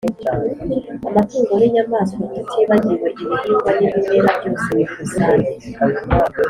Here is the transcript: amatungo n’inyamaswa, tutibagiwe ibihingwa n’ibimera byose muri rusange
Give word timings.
amatungo 1.09 1.51
n’inyamaswa, 1.59 2.23
tutibagiwe 2.33 3.07
ibihingwa 3.21 3.69
n’ibimera 3.77 4.31
byose 4.39 4.65
muri 4.75 4.83
rusange 4.99 5.51